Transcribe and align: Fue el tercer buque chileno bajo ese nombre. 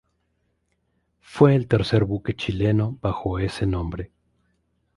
Fue 1.19 1.53
el 1.53 1.67
tercer 1.67 2.05
buque 2.05 2.35
chileno 2.35 2.97
bajo 3.03 3.37
ese 3.37 3.67
nombre. 3.67 4.09